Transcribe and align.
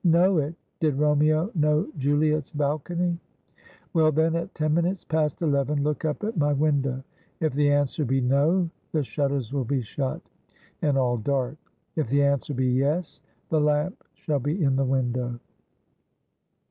'Know 0.19 0.39
it? 0.39 0.55
Did 0.79 0.97
Romeo 0.97 1.51
know 1.53 1.85
Juliet's 1.95 2.49
balcony?' 2.49 3.19
'Well, 3.93 4.11
then, 4.11 4.35
at 4.35 4.55
ten 4.55 4.73
minutes 4.73 5.03
past 5.03 5.43
eleven 5.43 5.83
look 5.83 6.05
up 6.05 6.23
at 6.23 6.35
my 6.35 6.53
window. 6.53 7.03
If 7.39 7.53
the 7.53 7.71
answer 7.71 8.03
be 8.03 8.19
No, 8.19 8.71
the 8.93 9.03
shutters 9.03 9.53
will 9.53 9.63
be 9.63 9.83
shut, 9.83 10.21
and 10.81 10.97
all 10.97 11.17
dark; 11.17 11.57
if 11.95 12.09
the 12.09 12.23
answer 12.23 12.55
be 12.55 12.65
Yes, 12.65 13.21
the 13.49 13.61
lamp 13.61 14.03
shall 14.15 14.39
be 14.39 14.63
in 14.63 14.75
the 14.75 14.85
window.' 14.85 15.39